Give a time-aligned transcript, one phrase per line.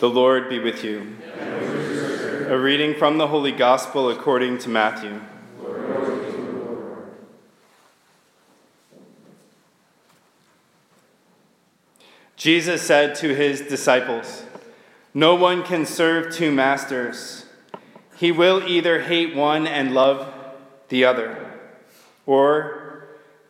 [0.00, 1.14] The Lord be with you.
[2.48, 5.20] A reading from the Holy Gospel according to Matthew.
[12.34, 14.44] Jesus said to his disciples,
[15.12, 17.44] No one can serve two masters.
[18.16, 20.32] He will either hate one and love
[20.88, 21.52] the other,
[22.24, 23.04] or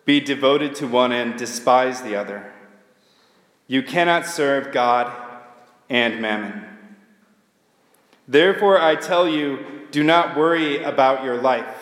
[0.05, 2.52] be devoted to one and despise the other.
[3.69, 5.30] You cannot serve God
[5.90, 6.64] and mammon.
[8.28, 9.58] Therefore, I tell you,
[9.90, 11.76] do not worry about your life,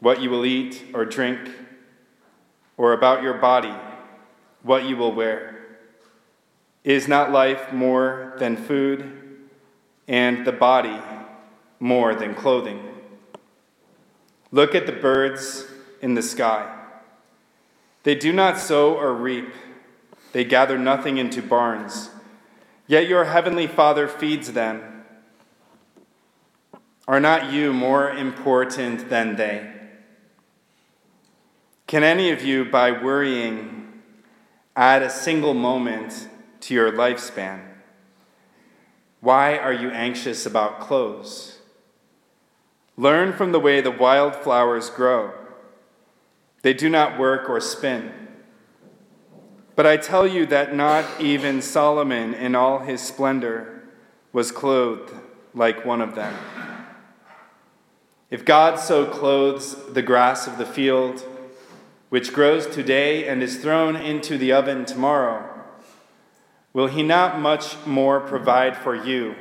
[0.00, 1.48] what you will eat or drink,
[2.76, 3.72] or about your body,
[4.64, 5.52] what you will wear.
[6.82, 9.48] Is not life more than food,
[10.08, 11.00] and the body
[11.78, 12.82] more than clothing?
[14.50, 15.66] Look at the birds
[16.02, 16.80] in the sky.
[18.02, 19.54] They do not sow or reap,
[20.32, 22.10] they gather nothing into barns
[22.86, 25.04] Yet your heavenly Father feeds them.
[27.06, 29.70] Are not you more important than they?
[31.86, 33.92] Can any of you, by worrying,
[34.74, 36.28] add a single moment
[36.60, 37.60] to your lifespan?
[39.20, 41.58] Why are you anxious about clothes?
[42.96, 45.32] Learn from the way the wildflowers grow.
[46.62, 48.12] They do not work or spin.
[49.76, 53.82] But I tell you that not even Solomon in all his splendor
[54.32, 55.12] was clothed
[55.52, 56.34] like one of them.
[58.30, 61.24] If God so clothes the grass of the field,
[62.08, 65.48] which grows today and is thrown into the oven tomorrow,
[66.72, 69.34] will he not much more provide for you,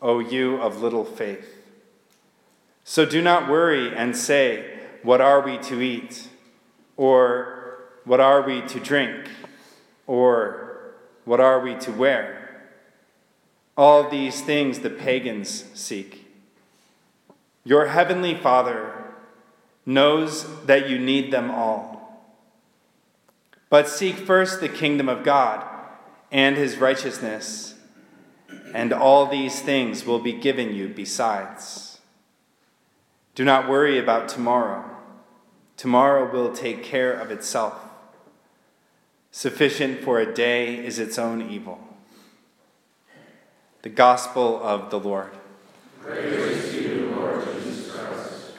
[0.00, 1.56] O you of little faith?
[2.84, 6.28] So do not worry and say, What are we to eat?
[6.96, 9.28] Or what are we to drink?
[10.10, 12.66] Or what are we to wear?
[13.76, 16.26] All these things the pagans seek.
[17.62, 19.04] Your heavenly Father
[19.86, 22.26] knows that you need them all.
[23.68, 25.64] But seek first the kingdom of God
[26.32, 27.76] and his righteousness,
[28.74, 32.00] and all these things will be given you besides.
[33.36, 34.90] Do not worry about tomorrow.
[35.76, 37.89] Tomorrow will take care of itself.
[39.32, 41.78] Sufficient for a day is its own evil.
[43.82, 45.30] The Gospel of the Lord.
[46.02, 48.52] Praise you, Lord Jesus Christ.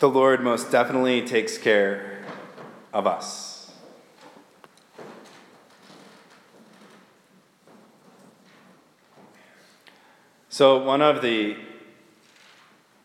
[0.00, 2.24] The Lord most definitely takes care
[2.92, 3.59] of us.
[10.60, 11.56] So, one of the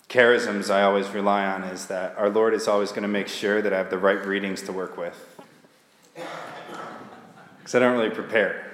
[0.09, 3.61] charisms I always rely on is that our Lord is always going to make sure
[3.61, 5.16] that I have the right readings to work with.
[7.57, 8.69] Because I don't really prepare.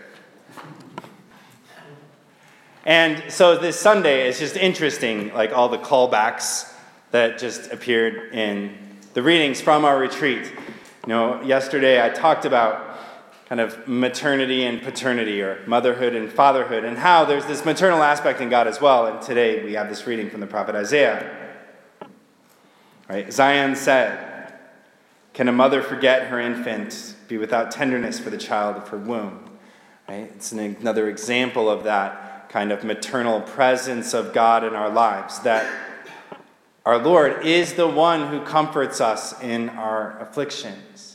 [2.83, 6.73] And so this Sunday is just interesting, like all the callbacks
[7.11, 8.75] that just appeared in
[9.13, 10.51] the readings from our retreat.
[11.05, 12.90] You know, yesterday I talked about
[13.51, 18.39] kind of maternity and paternity or motherhood and fatherhood and how there's this maternal aspect
[18.39, 19.07] in God as well.
[19.07, 21.59] And today we have this reading from the prophet Isaiah.
[23.09, 23.29] Right?
[23.33, 24.53] Zion said,
[25.33, 29.49] Can a mother forget her infant, be without tenderness for the child of her womb?
[30.07, 30.31] Right?
[30.33, 35.39] It's an, another example of that kind of maternal presence of God in our lives,
[35.39, 35.69] that
[36.85, 41.10] our Lord is the one who comforts us in our afflictions.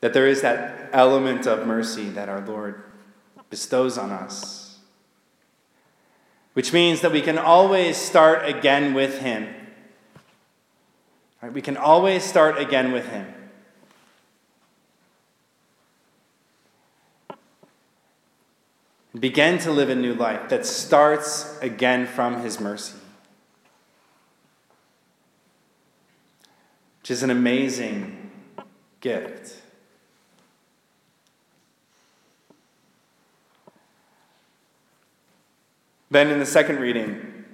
[0.00, 2.82] That there is that element of mercy that our Lord
[3.50, 4.78] bestows on us.
[6.52, 9.54] Which means that we can always start again with Him.
[11.42, 11.52] Right?
[11.52, 13.34] We can always start again with Him.
[19.18, 22.96] begin to live a new life that starts again from His mercy.
[27.00, 28.30] Which is an amazing
[29.00, 29.62] gift.
[36.10, 37.44] Then in the second reading,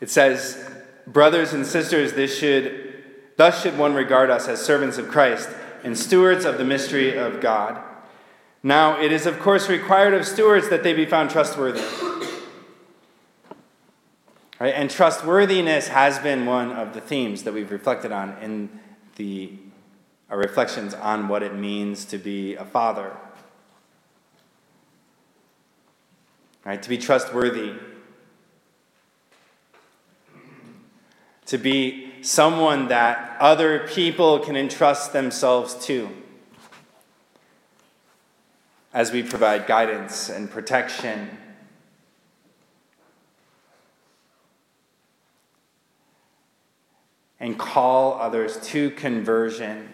[0.00, 0.64] it says,
[1.06, 3.02] Brothers and sisters, this should,
[3.36, 5.48] thus should one regard us as servants of Christ
[5.82, 7.82] and stewards of the mystery of God.
[8.62, 11.82] Now, it is of course required of stewards that they be found trustworthy.
[14.60, 14.74] Right?
[14.74, 18.68] And trustworthiness has been one of the themes that we've reflected on in
[19.16, 19.52] the
[20.36, 23.16] reflections on what it means to be a father.
[26.64, 26.82] Right?
[26.82, 27.72] To be trustworthy.
[31.46, 36.10] To be someone that other people can entrust themselves to
[38.92, 41.30] as we provide guidance and protection.
[47.40, 49.88] And call others to conversion.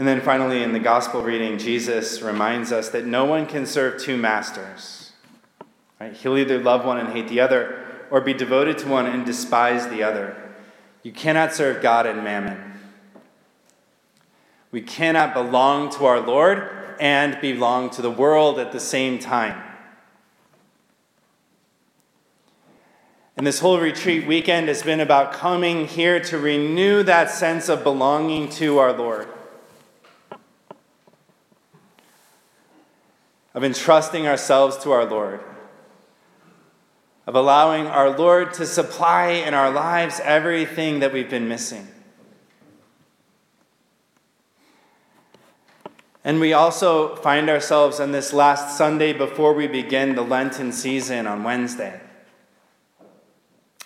[0.00, 4.00] And then finally, in the gospel reading, Jesus reminds us that no one can serve
[4.00, 5.12] two masters.
[6.00, 6.14] Right?
[6.14, 9.88] He'll either love one and hate the other, or be devoted to one and despise
[9.88, 10.54] the other.
[11.02, 12.80] You cannot serve God and mammon.
[14.70, 19.62] We cannot belong to our Lord and belong to the world at the same time.
[23.36, 27.84] And this whole retreat weekend has been about coming here to renew that sense of
[27.84, 29.28] belonging to our Lord.
[33.54, 35.40] Of entrusting ourselves to our Lord,
[37.26, 41.88] of allowing our Lord to supply in our lives everything that we've been missing.
[46.22, 51.26] And we also find ourselves on this last Sunday before we begin the Lenten season
[51.26, 52.00] on Wednesday.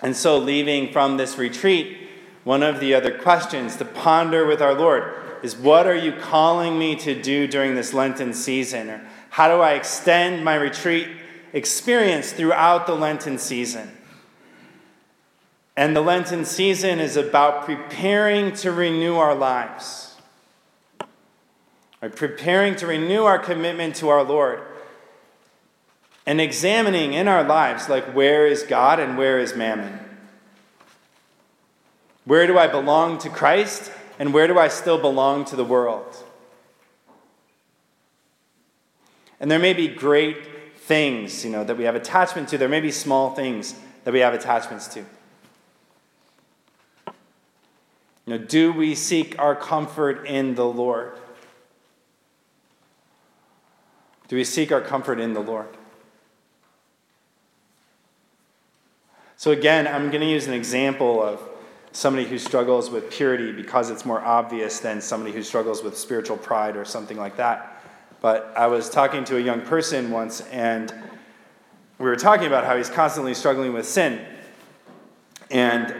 [0.02, 1.96] And so, leaving from this retreat,
[2.42, 6.78] one of the other questions to ponder with our Lord is what are you calling
[6.78, 8.90] me to do during this Lenten season?
[8.90, 11.08] Or how do I extend my retreat
[11.52, 13.90] experience throughout the Lenten season?
[15.76, 20.14] And the Lenten season is about preparing to renew our lives,
[22.00, 22.14] right?
[22.14, 24.62] preparing to renew our commitment to our Lord,
[26.24, 29.98] and examining in our lives, like, where is God and where is mammon?
[32.24, 36.22] Where do I belong to Christ and where do I still belong to the world?
[39.40, 42.58] And there may be great things, you know, that we have attachment to.
[42.58, 45.04] There may be small things that we have attachments to.
[48.26, 51.18] You know, do we seek our comfort in the Lord?
[54.28, 55.68] Do we seek our comfort in the Lord?
[59.36, 61.40] So, again, I'm going to use an example of
[61.92, 66.36] somebody who struggles with purity because it's more obvious than somebody who struggles with spiritual
[66.36, 67.73] pride or something like that.
[68.24, 70.90] But I was talking to a young person once, and
[71.98, 74.24] we were talking about how he's constantly struggling with sin.
[75.50, 75.94] And,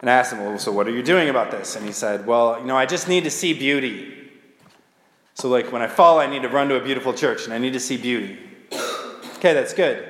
[0.00, 1.76] and I asked him, Well, so what are you doing about this?
[1.76, 4.32] And he said, Well, you know, I just need to see beauty.
[5.32, 7.58] So, like, when I fall, I need to run to a beautiful church and I
[7.58, 8.38] need to see beauty.
[9.36, 10.06] okay, that's good.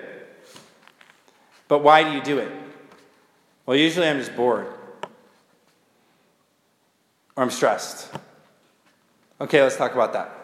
[1.69, 2.50] But why do you do it?
[3.67, 4.67] Well, usually I'm just bored
[7.37, 8.12] or I'm stressed.
[9.41, 10.39] Okay, let's talk about that.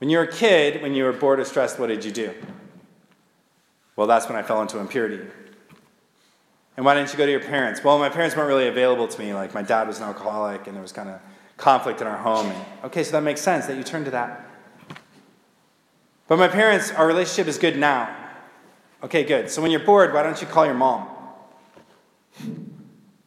[0.00, 2.34] When you were a kid, when you were bored or stressed, what did you do?
[3.96, 5.20] Well, that's when I fell into impurity.
[6.76, 7.84] And why didn't you go to your parents?
[7.84, 9.34] Well, my parents weren't really available to me.
[9.34, 11.20] Like, my dad was an alcoholic, and there was kind of
[11.58, 12.46] conflict in our home.
[12.46, 14.48] And, okay, so that makes sense that you turn to that.
[16.28, 18.16] But my parents, our relationship is good now.
[19.02, 19.50] Okay, good.
[19.50, 21.08] So when you're bored, why don't you call your mom?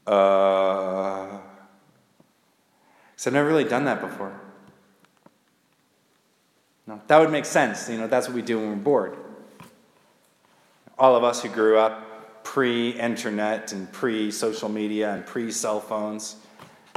[0.08, 1.38] Uh,
[3.26, 4.43] I've never really done that before.
[6.88, 7.90] That would make sense.
[7.90, 9.18] You know, that's what we do when we're bored.
[10.98, 15.80] All of us who grew up pre internet and pre social media and pre cell
[15.80, 16.36] phones,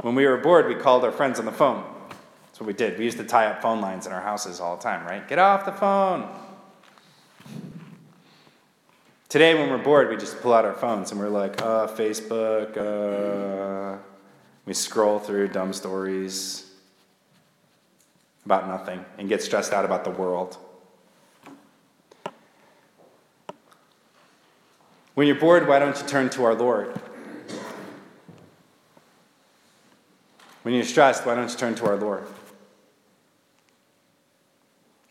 [0.01, 1.83] when we were bored, we called our friends on the phone.
[2.47, 2.99] That's what we did.
[2.99, 5.27] We used to tie up phone lines in our houses all the time, right?
[5.27, 6.29] Get off the phone.
[9.29, 12.77] Today, when we're bored, we just pull out our phones and we're like, uh, Facebook,
[12.77, 13.97] uh,
[14.65, 16.66] we scroll through dumb stories
[18.47, 20.55] about nothing and get stressed out about the world.
[25.15, 26.97] When you're bored, why don't you turn to our Lord?
[30.63, 32.23] When you're stressed, why don't you turn to our Lord?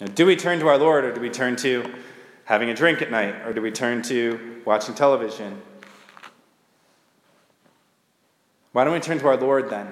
[0.00, 1.92] Now, do we turn to our Lord or do we turn to
[2.44, 5.60] having a drink at night or do we turn to watching television?
[8.72, 9.88] Why don't we turn to our Lord then?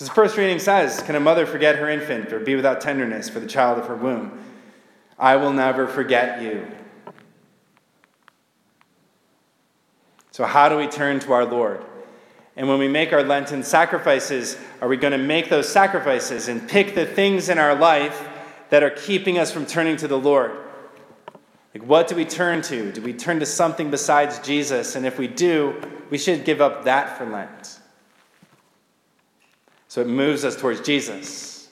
[0.00, 3.28] Because the first reading says, Can a mother forget her infant or be without tenderness
[3.28, 4.42] for the child of her womb?
[5.18, 6.66] I will never forget you.
[10.30, 11.84] So, how do we turn to our Lord?
[12.56, 16.66] And when we make our Lenten sacrifices, are we going to make those sacrifices and
[16.66, 18.26] pick the things in our life
[18.70, 20.52] that are keeping us from turning to the Lord?
[21.74, 22.90] Like, what do we turn to?
[22.90, 24.96] Do we turn to something besides Jesus?
[24.96, 25.78] And if we do,
[26.08, 27.79] we should give up that for Lent.
[29.90, 31.68] So it moves us towards Jesus.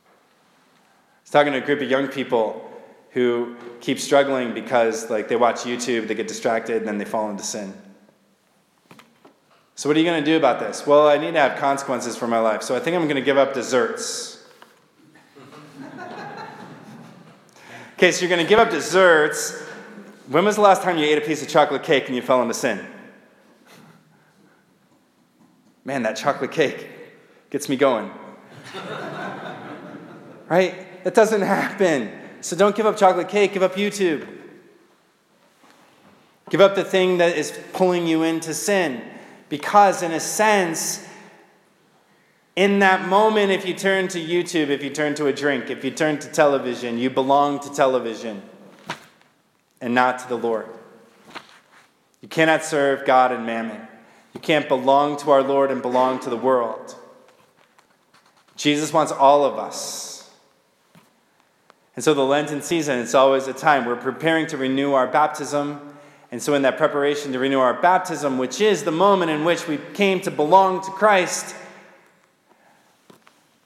[0.00, 2.66] I was talking to a group of young people
[3.10, 7.28] who keep struggling because like they watch YouTube, they get distracted, and then they fall
[7.28, 7.74] into sin.
[9.74, 10.86] So what are you going to do about this?
[10.86, 12.62] Well, I need to have consequences for my life.
[12.62, 14.46] So I think I'm going to give up desserts.
[17.98, 19.60] okay, so you're going to give up desserts.
[20.28, 22.40] When was the last time you ate a piece of chocolate cake and you fell
[22.40, 22.82] into sin?
[25.84, 26.88] Man, that chocolate cake
[27.50, 28.10] gets me going.
[30.48, 31.04] right?
[31.04, 32.10] That doesn't happen.
[32.40, 34.26] So don't give up chocolate cake, give up YouTube.
[36.50, 39.02] Give up the thing that is pulling you into sin.
[39.48, 41.06] Because, in a sense,
[42.56, 45.84] in that moment, if you turn to YouTube, if you turn to a drink, if
[45.84, 48.42] you turn to television, you belong to television
[49.80, 50.66] and not to the Lord.
[52.20, 53.88] You cannot serve God and mammon.
[54.34, 56.96] You can't belong to our Lord and belong to the world.
[58.56, 60.30] Jesus wants all of us.
[61.94, 65.92] And so, the Lenten season, it's always a time we're preparing to renew our baptism
[66.32, 69.68] and so, in that preparation to renew our baptism, which is the moment in which
[69.68, 71.54] we came to belong to Christ,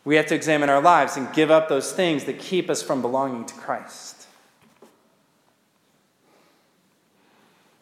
[0.05, 3.03] we have to examine our lives and give up those things that keep us from
[3.03, 4.27] belonging to Christ.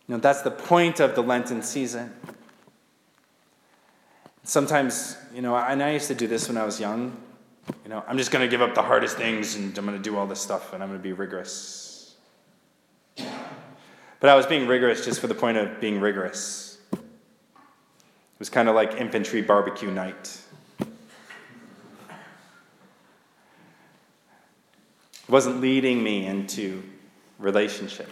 [0.06, 2.12] You know, that's the point of the Lenten season.
[4.44, 7.16] Sometimes, you know, and I used to do this when I was young.
[7.82, 10.02] You know, I'm just going to give up the hardest things and I'm going to
[10.02, 12.14] do all this stuff and I'm going to be rigorous.
[13.16, 16.78] But I was being rigorous just for the point of being rigorous.
[16.92, 17.00] It
[18.38, 20.38] was kind of like infantry barbecue night.
[20.80, 20.88] It
[25.28, 26.82] wasn't leading me into
[27.38, 28.10] relationship.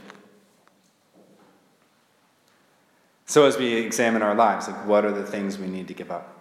[3.32, 6.10] So, as we examine our lives, like what are the things we need to give
[6.10, 6.38] up?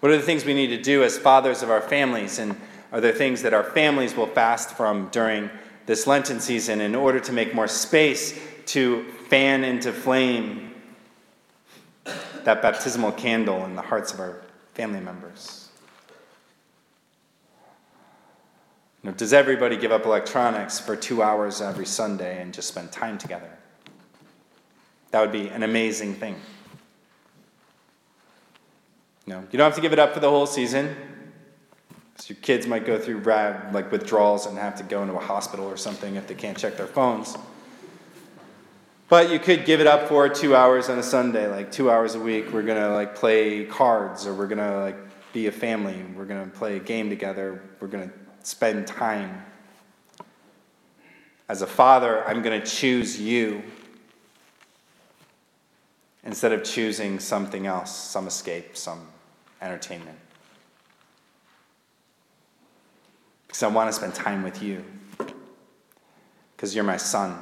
[0.00, 2.40] What are the things we need to do as fathers of our families?
[2.40, 2.56] And
[2.90, 5.50] are there things that our families will fast from during
[5.86, 10.74] this Lenten season in order to make more space to fan into flame
[12.42, 14.42] that baptismal candle in the hearts of our
[14.72, 15.68] family members.
[19.04, 23.16] You does everybody give up electronics for two hours every Sunday and just spend time
[23.16, 23.58] together?
[25.14, 26.34] That would be an amazing thing.
[29.28, 30.96] Know, you don't have to give it up for the whole season.
[32.16, 35.66] So your kids might go through like withdrawals and have to go into a hospital
[35.66, 37.36] or something if they can't check their phones.
[39.08, 42.16] But you could give it up for two hours on a Sunday, like two hours
[42.16, 42.52] a week.
[42.52, 44.96] We're gonna like play cards, or we're gonna like
[45.32, 46.02] be a family.
[46.16, 47.62] We're gonna play a game together.
[47.78, 48.10] We're gonna
[48.42, 49.44] spend time.
[51.48, 53.62] As a father, I'm gonna choose you
[56.24, 59.06] instead of choosing something else, some escape, some
[59.60, 60.18] entertainment.
[63.54, 64.84] because I want to spend time with you.
[66.56, 67.38] Because you're my son.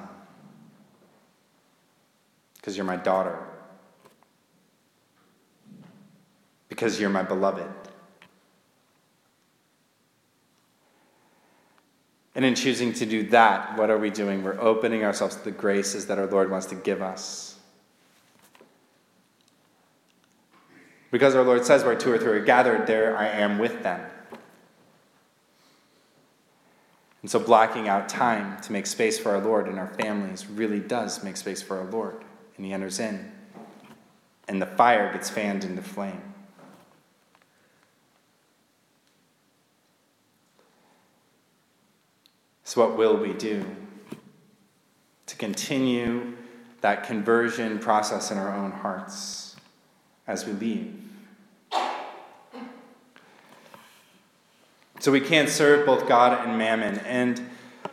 [2.57, 3.39] Because you're my daughter.
[6.69, 7.67] Because you're my beloved.
[12.35, 14.43] And in choosing to do that, what are we doing?
[14.43, 17.52] We're opening ourselves to the graces that our Lord wants to give us.
[21.13, 24.01] Because our Lord says, where two or three are gathered, there I am with them.
[27.21, 30.81] And so, blocking out time to make space for our Lord and our families really
[30.81, 32.25] does make space for our Lord.
[32.57, 33.31] And He enters in,
[34.49, 36.21] and the fire gets fanned into flame.
[42.65, 43.65] So, what will we do
[45.27, 46.33] to continue
[46.81, 49.52] that conversion process in our own hearts
[50.27, 50.99] as we leave?
[55.01, 56.99] So we can't serve both God and mammon.
[57.01, 57.43] And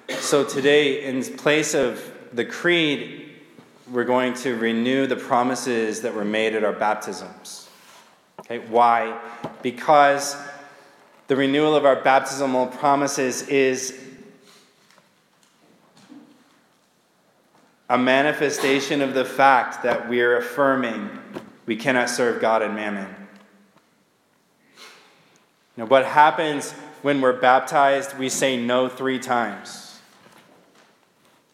[0.10, 3.32] so today, in place of the creed,
[3.92, 7.68] we're going to renew the promises that were made at our baptisms.
[8.42, 9.20] Okay, why?
[9.64, 10.36] Because
[11.28, 14.00] the renewal of our baptismal promises is
[17.90, 21.10] a manifestation of the fact that we're affirming
[21.70, 23.06] we cannot serve God and mammon.
[25.78, 26.72] Now, what happens
[27.04, 30.00] when we're baptized, we say no three times.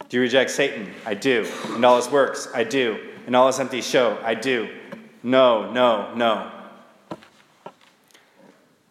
[0.08, 0.90] Do you reject Satan?
[1.06, 1.46] I do.
[1.66, 2.48] And all his works?
[2.56, 2.98] I do.
[3.26, 4.18] And all his empty show.
[4.24, 4.70] I do.
[5.22, 6.50] No, no, no.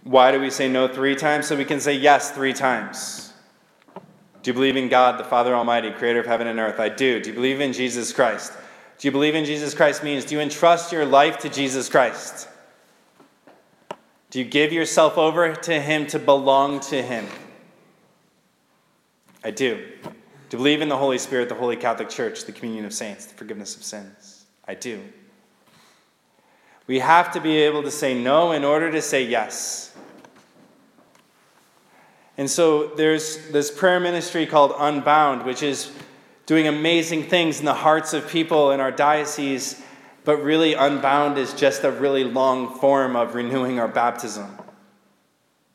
[0.03, 1.47] Why do we say no three times?
[1.47, 3.33] So we can say yes three times.
[4.43, 6.79] Do you believe in God, the Father Almighty, creator of heaven and earth?
[6.79, 7.19] I do.
[7.19, 8.53] Do you believe in Jesus Christ?
[8.99, 12.49] Do you believe in Jesus Christ means do you entrust your life to Jesus Christ?
[14.31, 17.27] Do you give yourself over to Him to belong to Him?
[19.45, 19.77] I do.
[20.05, 20.11] Do
[20.53, 23.35] you believe in the Holy Spirit, the Holy Catholic Church, the communion of saints, the
[23.35, 24.47] forgiveness of sins?
[24.67, 25.01] I do.
[26.87, 29.95] We have to be able to say no in order to say yes.
[32.37, 35.93] And so there's this prayer ministry called Unbound, which is
[36.47, 39.83] doing amazing things in the hearts of people in our diocese,
[40.25, 44.59] but really, Unbound is just a really long form of renewing our baptism.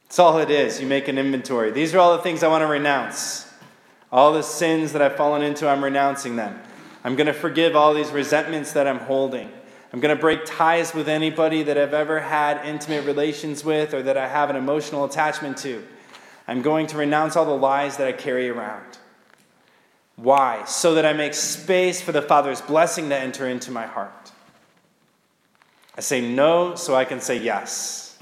[0.03, 0.81] That's all it is.
[0.81, 1.69] You make an inventory.
[1.69, 3.47] These are all the things I want to renounce.
[4.11, 6.59] All the sins that I've fallen into, I'm renouncing them.
[7.03, 9.51] I'm going to forgive all these resentments that I'm holding.
[9.93, 14.01] I'm going to break ties with anybody that I've ever had intimate relations with or
[14.03, 15.85] that I have an emotional attachment to.
[16.47, 18.97] I'm going to renounce all the lies that I carry around.
[20.21, 20.65] Why?
[20.65, 24.31] So that I make space for the Father's blessing to enter into my heart.
[25.97, 28.17] I say no so I can say yes.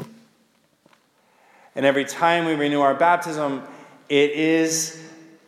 [1.75, 3.63] And every time we renew our baptism,
[4.09, 5.01] it is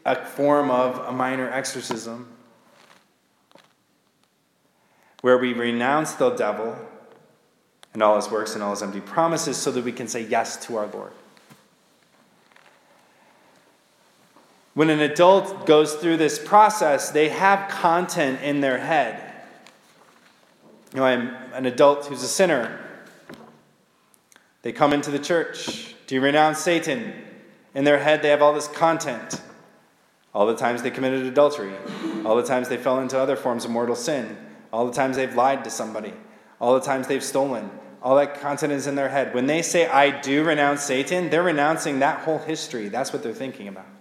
[0.06, 2.28] a form of a minor exorcism
[5.22, 6.76] where we renounce the devil
[7.94, 10.56] and all his works and all his empty promises so that we can say yes
[10.66, 11.12] to our Lord.
[14.80, 19.22] When an adult goes through this process, they have content in their head.
[20.94, 22.80] You know, I'm an adult who's a sinner.
[24.62, 25.96] They come into the church.
[26.08, 27.12] Do you renounce Satan?
[27.76, 29.42] In their head, they have all this content.
[30.34, 31.74] All the times they committed adultery,
[32.24, 34.38] all the times they fell into other forms of mortal sin,
[34.72, 36.14] all the times they've lied to somebody,
[36.62, 37.70] all the times they've stolen,
[38.02, 39.34] all that content is in their head.
[39.34, 42.88] When they say, I do renounce Satan, they're renouncing that whole history.
[42.88, 43.99] That's what they're thinking about.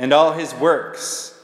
[0.00, 1.38] And all his works.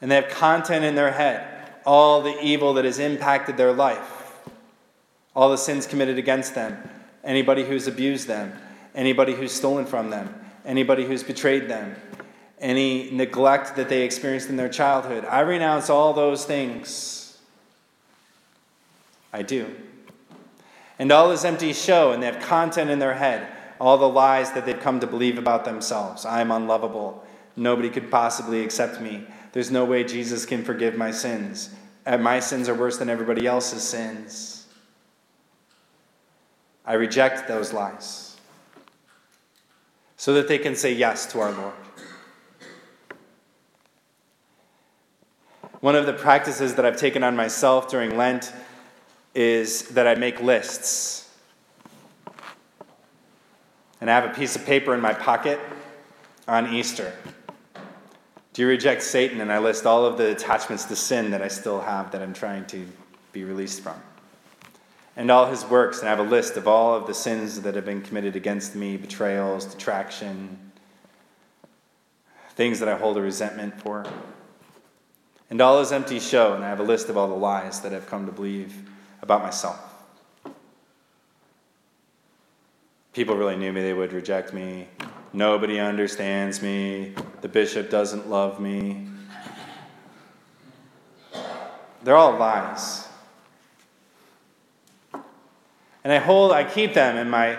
[0.00, 1.48] And they have content in their head.
[1.84, 4.38] All the evil that has impacted their life.
[5.34, 6.76] All the sins committed against them.
[7.24, 8.52] Anybody who's abused them.
[8.94, 11.96] Anybody who's stolen from them anybody who's betrayed them,
[12.60, 15.24] any neglect that they experienced in their childhood.
[15.24, 17.38] I renounce all those things.
[19.32, 19.74] I do.
[20.98, 23.48] And all is empty show, and they have content in their head,
[23.80, 26.24] all the lies that they've come to believe about themselves.
[26.24, 27.24] I am unlovable.
[27.56, 29.26] Nobody could possibly accept me.
[29.52, 31.70] There's no way Jesus can forgive my sins.
[32.06, 34.66] And my sins are worse than everybody else's sins.
[36.84, 38.36] I reject those lies
[40.16, 41.74] so that they can say yes to our Lord.
[45.80, 48.52] One of the practices that I've taken on myself during Lent
[49.34, 51.28] is that I make lists.
[54.00, 55.58] And I have a piece of paper in my pocket
[56.46, 57.12] on Easter.
[58.52, 59.40] Do you reject Satan?
[59.40, 62.34] And I list all of the attachments to sin that I still have that I'm
[62.34, 62.86] trying to
[63.32, 64.00] be released from
[65.16, 67.74] and all his works, and I have a list of all of the sins that
[67.74, 70.58] have been committed against me betrayals, detraction,
[72.54, 74.06] things that I hold a resentment for.
[75.50, 77.92] And all his empty show, and I have a list of all the lies that
[77.92, 78.74] I've come to believe
[79.20, 79.78] about myself.
[83.12, 84.88] People really knew me, they would reject me.
[85.32, 87.14] Nobody understands me.
[87.40, 89.08] The bishop doesn't love me.
[92.04, 93.08] They're all lies.
[96.04, 97.58] And I hold, I keep them in my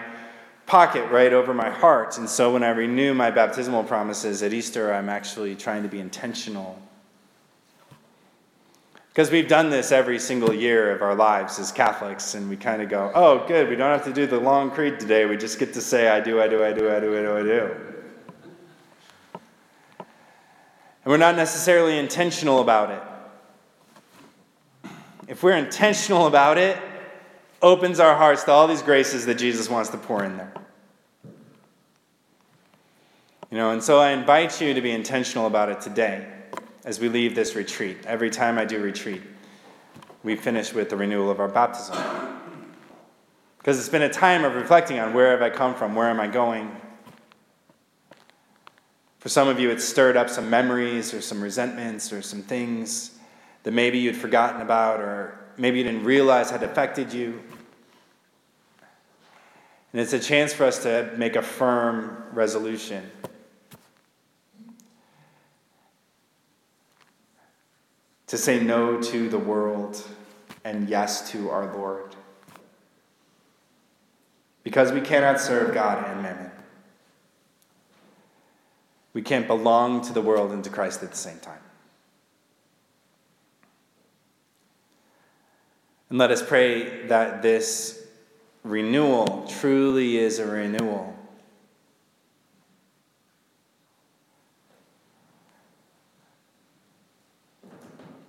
[0.65, 2.17] pocket right over my heart.
[2.17, 5.99] And so when I renew my baptismal promises at Easter, I'm actually trying to be
[5.99, 6.79] intentional.
[9.13, 12.81] Because we've done this every single year of our lives as Catholics, and we kind
[12.81, 15.25] of go, oh, good, we don't have to do the long creed today.
[15.27, 17.37] We just get to say, I do, I do, I do, I do, I do,
[17.37, 17.75] I do.
[19.99, 22.89] And we're not necessarily intentional about
[24.83, 24.91] it.
[25.27, 26.75] If we're intentional about it,
[27.61, 30.53] opens our hearts to all these graces that Jesus wants to pour in there.
[33.51, 36.32] You know, and so I invite you to be intentional about it today
[36.85, 37.97] as we leave this retreat.
[38.05, 39.21] Every time I do retreat,
[40.23, 41.97] we finish with the renewal of our baptism.
[43.57, 46.19] Because it's been a time of reflecting on where have I come from, where am
[46.19, 46.75] I going.
[49.19, 53.11] For some of you, it's stirred up some memories or some resentments or some things
[53.63, 57.41] that maybe you'd forgotten about or maybe you didn't realize had affected you.
[59.93, 63.09] And it's a chance for us to make a firm resolution.
[68.33, 70.03] To say no to the world
[70.63, 72.15] and yes to our Lord.
[74.63, 76.49] Because we cannot serve God and mammon.
[79.13, 81.59] We can't belong to the world and to Christ at the same time.
[86.09, 88.03] And let us pray that this
[88.63, 91.15] renewal truly is a renewal.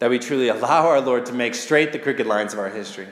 [0.04, 3.08] That we truly allow our Lord to make straight the crooked lines of our history.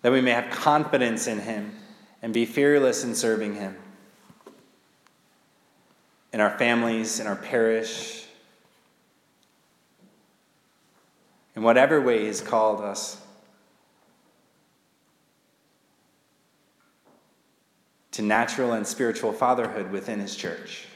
[0.00, 1.76] That we may have confidence in Him
[2.22, 3.76] and be fearless in serving Him
[6.32, 8.24] in our families, in our parish,
[11.54, 13.20] in whatever way He's called us
[18.12, 20.86] to natural and spiritual fatherhood within His church.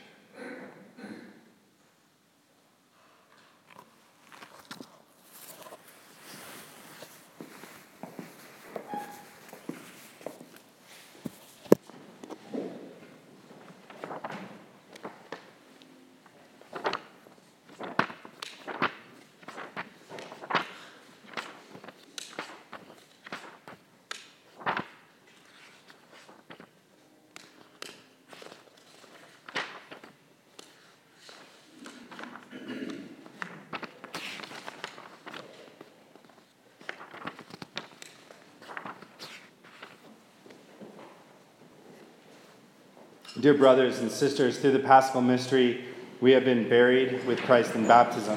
[43.41, 45.85] Dear brothers and sisters, through the Paschal mystery,
[46.21, 48.37] we have been buried with Christ in baptism,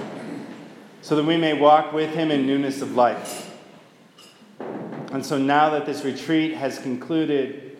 [1.01, 3.51] so that we may walk with him in newness of life.
[4.59, 7.79] And so now that this retreat has concluded,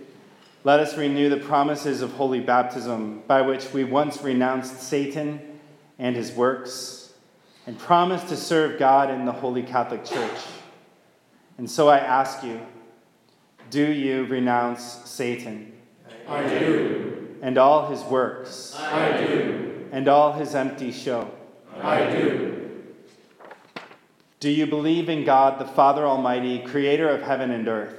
[0.63, 5.60] let us renew the promises of holy baptism, by which we once renounced Satan
[5.99, 7.13] and his works,
[7.67, 10.39] and promised to serve God in the Holy Catholic Church.
[11.60, 12.60] And so I ask you,
[13.69, 15.73] do you renounce Satan?
[16.27, 17.11] I do
[17.41, 18.75] and all his works.
[18.77, 19.89] I do.
[19.91, 21.30] And all his empty show.
[21.82, 22.58] I do.
[24.39, 27.95] Do you believe in God, the Father Almighty, creator of heaven and earth?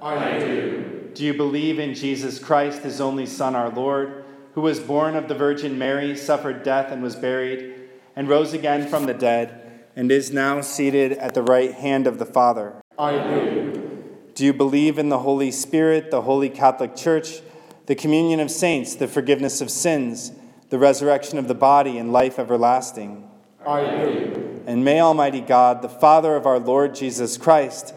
[0.00, 1.10] I do.
[1.14, 5.28] Do you believe in Jesus Christ, his only Son, our Lord, who was born of
[5.28, 7.74] the Virgin Mary, suffered death, and was buried,
[8.14, 12.18] and rose again from the dead, and is now seated at the right hand of
[12.18, 12.80] the Father?
[12.98, 14.04] I do.
[14.34, 17.40] Do you believe in the Holy Spirit, the Holy Catholic Church?
[17.86, 20.32] The communion of saints, the forgiveness of sins,
[20.70, 23.28] the resurrection of the body, and life everlasting.
[23.64, 24.62] Do.
[24.66, 27.94] And may Almighty God, the Father of our Lord Jesus Christ,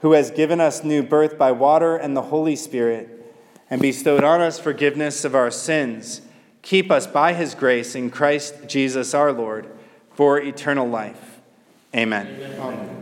[0.00, 3.16] who has given us new birth by water and the Holy Spirit,
[3.68, 6.22] and bestowed on us forgiveness of our sins,
[6.62, 9.68] keep us by his grace in Christ Jesus our Lord
[10.14, 11.40] for eternal life.
[11.94, 12.26] Amen.
[12.58, 12.99] Amen.